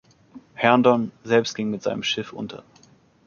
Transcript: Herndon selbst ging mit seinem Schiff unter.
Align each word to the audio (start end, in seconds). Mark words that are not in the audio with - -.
Herndon 0.55 1.11
selbst 1.23 1.53
ging 1.53 1.69
mit 1.69 1.83
seinem 1.83 2.01
Schiff 2.01 2.33
unter. 2.33 2.63